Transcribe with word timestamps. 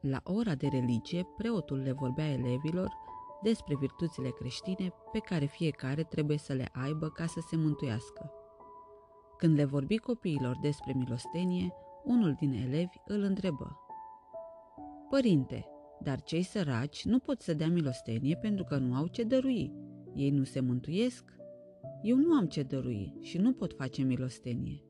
La 0.00 0.20
ora 0.24 0.54
de 0.54 0.68
religie, 0.68 1.26
preotul 1.36 1.78
le 1.78 1.92
vorbea 1.92 2.32
elevilor 2.32 2.92
despre 3.42 3.76
virtuțile 3.76 4.30
creștine 4.30 4.92
pe 5.12 5.18
care 5.18 5.44
fiecare 5.44 6.02
trebuie 6.02 6.38
să 6.38 6.52
le 6.52 6.68
aibă 6.72 7.08
ca 7.08 7.26
să 7.26 7.40
se 7.48 7.56
mântuiască. 7.56 8.32
Când 9.36 9.56
le 9.56 9.64
vorbi 9.64 9.98
copiilor 9.98 10.58
despre 10.60 10.92
milostenie, 10.96 11.72
unul 12.04 12.36
din 12.38 12.52
elevi 12.52 12.96
îl 13.06 13.22
întrebă. 13.22 13.80
Părinte, 15.10 15.66
dar 16.02 16.22
cei 16.22 16.42
săraci 16.42 17.04
nu 17.04 17.18
pot 17.18 17.40
să 17.40 17.54
dea 17.54 17.68
milostenie 17.68 18.36
pentru 18.36 18.64
că 18.64 18.76
nu 18.76 18.94
au 18.94 19.06
ce 19.06 19.22
dărui. 19.22 19.72
Ei 20.14 20.30
nu 20.30 20.44
se 20.44 20.60
mântuiesc? 20.60 21.24
Eu 22.02 22.16
nu 22.16 22.34
am 22.34 22.46
ce 22.46 22.62
dărui 22.62 23.16
și 23.20 23.38
nu 23.38 23.52
pot 23.52 23.72
face 23.72 24.02
milostenie. 24.02 24.82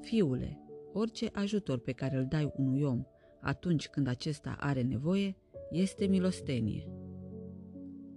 Fiule, 0.00 0.60
orice 0.92 1.28
ajutor 1.32 1.78
pe 1.78 1.92
care 1.92 2.16
îl 2.16 2.26
dai 2.28 2.52
unui 2.56 2.82
om 2.82 3.06
atunci 3.46 3.88
când 3.88 4.06
acesta 4.06 4.56
are 4.58 4.82
nevoie, 4.82 5.36
este 5.70 6.06
milostenie. 6.06 6.88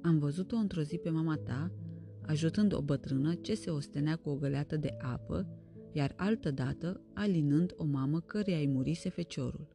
Am 0.01 0.17
văzut-o 0.17 0.55
într-o 0.55 0.81
zi 0.81 0.97
pe 0.97 1.09
mama 1.09 1.35
ta, 1.35 1.71
ajutând 2.25 2.73
o 2.73 2.81
bătrână 2.81 3.33
ce 3.33 3.53
se 3.53 3.69
ostenea 3.69 4.15
cu 4.15 4.29
o 4.29 4.35
găleată 4.35 4.77
de 4.77 4.97
apă, 5.01 5.47
iar 5.91 6.13
altădată 6.17 7.01
alinând 7.13 7.73
o 7.77 7.83
mamă 7.83 8.19
căreia 8.19 8.57
îi 8.57 8.67
murise 8.67 9.09
feciorul. 9.09 9.67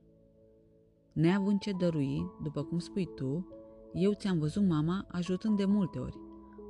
Neavând 1.13 1.61
ce 1.61 1.73
dărui, 1.73 2.31
după 2.43 2.63
cum 2.63 2.79
spui 2.79 3.09
tu, 3.15 3.49
eu 3.93 4.13
ți-am 4.13 4.39
văzut 4.39 4.67
mama 4.67 5.07
ajutând 5.09 5.57
de 5.57 5.65
multe 5.65 5.99
ori, 5.99 6.17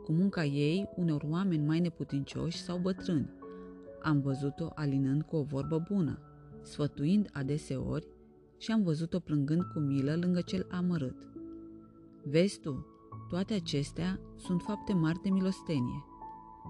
cu 0.04 0.12
munca 0.12 0.44
ei 0.44 0.88
uneori 0.96 1.28
oameni 1.30 1.66
mai 1.66 1.80
neputincioși 1.80 2.62
sau 2.62 2.78
bătrâni. 2.78 3.30
Am 4.02 4.20
văzut-o 4.20 4.70
alinând 4.74 5.22
cu 5.22 5.36
o 5.36 5.42
vorbă 5.42 5.84
bună, 5.90 6.18
sfătuind 6.62 7.28
adeseori 7.32 8.06
și 8.58 8.72
am 8.72 8.82
văzut-o 8.82 9.18
plângând 9.18 9.62
cu 9.62 9.78
milă 9.78 10.16
lângă 10.16 10.40
cel 10.40 10.66
amărât. 10.70 11.28
Vezi 12.22 12.60
tu, 12.60 12.86
toate 13.28 13.54
acestea 13.54 14.20
sunt 14.36 14.62
fapte 14.62 14.92
mari 14.92 15.22
de 15.22 15.30
milostenie, 15.30 16.04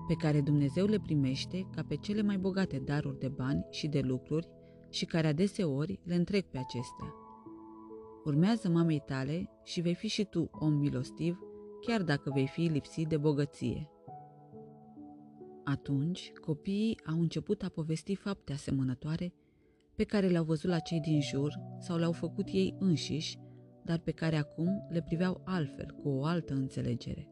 pe 0.09 0.15
care 0.15 0.41
Dumnezeu 0.41 0.87
le 0.87 1.01
primește 1.01 1.67
ca 1.75 1.83
pe 1.83 1.95
cele 1.97 2.23
mai 2.23 2.39
bogate 2.39 2.79
daruri 2.79 3.19
de 3.19 3.29
bani 3.29 3.67
și 3.71 3.89
de 3.89 4.01
lucruri 4.01 4.49
și 4.91 5.05
care 5.05 5.27
adeseori 5.27 6.01
le 6.05 6.15
întrec 6.15 6.47
pe 6.51 6.59
acestea. 6.59 7.15
Urmează 8.25 8.69
mamei 8.69 9.03
tale 9.07 9.51
și 9.65 9.81
vei 9.81 9.95
fi 9.95 10.09
și 10.09 10.25
tu 10.25 10.51
om 10.53 10.73
milostiv, 10.73 11.39
chiar 11.81 12.03
dacă 12.03 12.31
vei 12.35 12.47
fi 12.47 12.61
lipsit 12.61 13.09
de 13.09 13.17
bogăție. 13.17 13.89
Atunci, 15.65 16.33
copiii 16.41 16.99
au 17.07 17.21
început 17.21 17.63
a 17.63 17.69
povesti 17.69 18.15
fapte 18.15 18.53
asemănătoare 18.53 19.33
pe 19.97 20.05
care 20.05 20.29
le-au 20.29 20.45
văzut 20.45 20.71
la 20.71 20.79
cei 20.79 21.01
din 21.01 21.21
jur 21.21 21.61
sau 21.79 21.97
le-au 21.97 22.13
făcut 22.13 22.47
ei 22.47 22.75
înșiși, 22.79 23.39
dar 23.85 23.99
pe 23.99 24.11
care 24.11 24.37
acum 24.37 24.87
le 24.89 25.03
priveau 25.03 25.41
altfel, 25.45 25.91
cu 26.03 26.09
o 26.09 26.25
altă 26.25 26.55
înțelegere. 26.55 27.29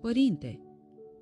Părinte, 0.00 0.60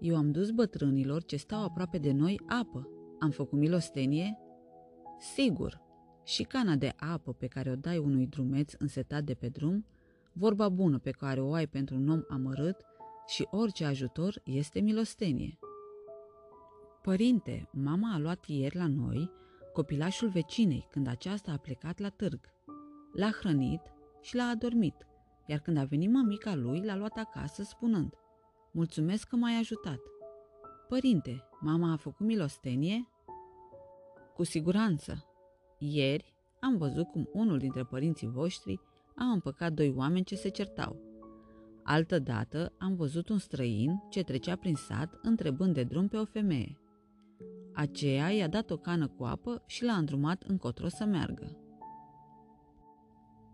eu 0.01 0.17
am 0.17 0.31
dus 0.31 0.51
bătrânilor 0.51 1.25
ce 1.25 1.37
stau 1.37 1.65
aproape 1.65 1.99
de 1.99 2.13
noi 2.13 2.41
apă. 2.47 2.89
Am 3.19 3.31
făcut 3.31 3.59
milostenie? 3.59 4.39
Sigur, 5.35 5.83
și 6.25 6.43
cana 6.43 6.77
de 6.77 6.93
apă 6.97 7.33
pe 7.33 7.47
care 7.47 7.71
o 7.71 7.75
dai 7.75 7.99
unui 7.99 8.27
drumeț 8.27 8.73
însetat 8.79 9.25
de 9.25 9.35
pe 9.35 9.49
drum, 9.49 9.87
vorba 10.33 10.69
bună 10.69 10.99
pe 10.99 11.11
care 11.11 11.41
o 11.41 11.53
ai 11.53 11.67
pentru 11.67 11.97
un 11.97 12.09
om 12.09 12.21
amărât 12.29 12.77
și 13.27 13.47
orice 13.51 13.85
ajutor 13.85 14.41
este 14.45 14.81
milostenie. 14.81 15.59
Părinte, 17.03 17.69
mama 17.73 18.15
a 18.15 18.19
luat 18.19 18.45
ieri 18.47 18.77
la 18.77 18.87
noi 18.87 19.31
copilașul 19.75 20.29
vecinei 20.29 20.87
când 20.91 21.07
aceasta 21.07 21.53
a 21.53 21.57
plecat 21.57 21.99
la 21.99 22.09
târg. 22.09 22.41
L-a 23.13 23.31
hrănit 23.31 23.81
și 24.21 24.37
l-a 24.37 24.45
adormit, 24.45 24.95
iar 25.47 25.59
când 25.59 25.77
a 25.77 25.85
venit 25.85 26.11
mămica 26.11 26.55
lui, 26.55 26.85
l-a 26.85 26.97
luat 26.97 27.17
acasă 27.17 27.63
spunând 27.63 28.15
Mulțumesc 28.73 29.29
că 29.29 29.37
m-ai 29.37 29.59
ajutat. 29.59 29.99
Părinte, 30.89 31.49
mama 31.61 31.93
a 31.93 31.97
făcut 31.97 32.27
milostenie? 32.27 33.09
Cu 34.35 34.43
siguranță. 34.43 35.25
Ieri 35.79 36.35
am 36.61 36.77
văzut 36.77 37.07
cum 37.07 37.29
unul 37.33 37.59
dintre 37.59 37.85
părinții 37.85 38.29
voștri 38.29 38.81
a 39.17 39.25
împăcat 39.25 39.73
doi 39.73 39.95
oameni 39.97 40.25
ce 40.25 40.35
se 40.35 40.49
certau. 40.49 41.01
Altă 41.83 42.19
dată 42.19 42.73
am 42.79 42.95
văzut 42.95 43.29
un 43.29 43.39
străin 43.39 44.03
ce 44.11 44.23
trecea 44.23 44.57
prin 44.57 44.75
sat 44.75 45.19
întrebând 45.23 45.75
de 45.75 45.83
drum 45.83 46.09
pe 46.09 46.17
o 46.17 46.25
femeie. 46.25 46.79
Aceea 47.75 48.31
i-a 48.31 48.49
dat 48.49 48.71
o 48.71 48.77
cană 48.77 49.09
cu 49.09 49.25
apă 49.25 49.63
și 49.67 49.85
l-a 49.85 49.93
îndrumat 49.93 50.43
încotro 50.43 50.89
să 50.89 51.05
meargă. 51.05 51.59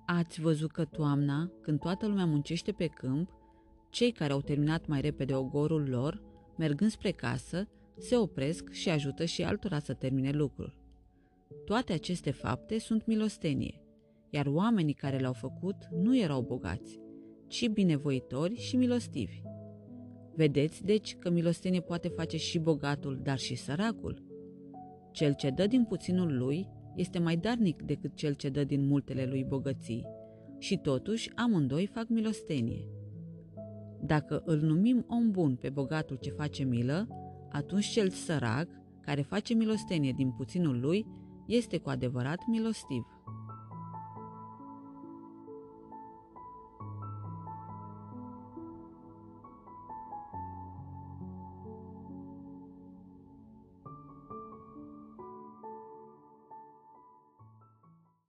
Ați 0.06 0.40
văzut 0.40 0.70
că 0.70 0.84
toamna, 0.84 1.50
când 1.60 1.78
toată 1.78 2.06
lumea 2.06 2.26
muncește 2.26 2.72
pe 2.72 2.86
câmp, 2.86 3.30
cei 3.90 4.12
care 4.12 4.32
au 4.32 4.40
terminat 4.40 4.86
mai 4.86 5.00
repede 5.00 5.34
ogorul 5.34 5.88
lor, 5.88 6.22
mergând 6.56 6.90
spre 6.90 7.10
casă, 7.10 7.68
se 7.98 8.16
opresc 8.16 8.70
și 8.70 8.90
ajută 8.90 9.24
și 9.24 9.42
altora 9.42 9.78
să 9.78 9.92
termine 9.92 10.30
lucrul. 10.30 10.76
Toate 11.64 11.92
aceste 11.92 12.30
fapte 12.30 12.78
sunt 12.78 13.06
milostenie, 13.06 13.82
iar 14.30 14.46
oamenii 14.46 14.94
care 14.94 15.18
le-au 15.18 15.32
făcut 15.32 15.76
nu 15.92 16.18
erau 16.18 16.42
bogați, 16.42 17.00
ci 17.46 17.68
binevoitori 17.68 18.54
și 18.54 18.76
milostivi. 18.76 19.42
Vedeți, 20.34 20.84
deci, 20.84 21.16
că 21.16 21.30
milostenie 21.30 21.80
poate 21.80 22.08
face 22.08 22.36
și 22.36 22.58
bogatul, 22.58 23.20
dar 23.22 23.38
și 23.38 23.54
săracul. 23.54 24.22
Cel 25.12 25.34
ce 25.34 25.50
dă 25.50 25.66
din 25.66 25.84
puținul 25.84 26.38
lui 26.38 26.68
este 26.96 27.18
mai 27.18 27.36
darnic 27.36 27.82
decât 27.82 28.14
cel 28.14 28.34
ce 28.34 28.48
dă 28.48 28.64
din 28.64 28.86
multele 28.86 29.24
lui 29.24 29.44
bogății. 29.44 30.06
Și 30.58 30.78
totuși 30.78 31.30
amândoi 31.34 31.86
fac 31.86 32.08
milostenie. 32.08 32.88
Dacă 34.02 34.42
îl 34.44 34.60
numim 34.60 35.04
om 35.08 35.30
bun 35.30 35.56
pe 35.56 35.70
bogatul 35.70 36.16
ce 36.16 36.30
face 36.30 36.64
milă, 36.64 37.08
atunci 37.52 37.86
cel 37.86 38.08
sărac, 38.08 38.68
care 39.00 39.22
face 39.22 39.54
milostenie 39.54 40.12
din 40.16 40.30
puținul 40.30 40.80
lui, 40.80 41.06
este 41.46 41.78
cu 41.78 41.88
adevărat 41.88 42.38
milostiv. 42.46 43.02